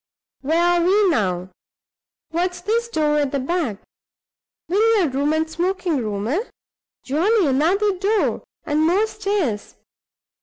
[0.41, 1.51] Where are we now?
[2.31, 3.77] What's this door at the back?
[4.67, 6.39] Billiard room and smoking room, eh?
[7.03, 7.45] Jolly.
[7.45, 8.43] Another door!
[8.65, 9.75] and more stairs!